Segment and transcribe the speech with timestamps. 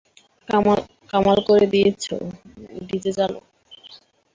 [1.11, 2.03] কামাল করে দিয়েছ,
[2.87, 3.39] ডিজে চ্যালো!